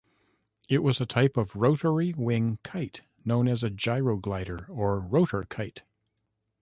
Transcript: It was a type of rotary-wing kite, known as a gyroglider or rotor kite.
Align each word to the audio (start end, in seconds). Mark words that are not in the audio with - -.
It 0.67 0.81
was 0.81 0.99
a 0.99 1.05
type 1.05 1.37
of 1.37 1.55
rotary-wing 1.55 2.57
kite, 2.63 3.01
known 3.23 3.47
as 3.47 3.61
a 3.61 3.69
gyroglider 3.69 4.67
or 4.67 4.99
rotor 4.99 5.43
kite. 5.43 5.83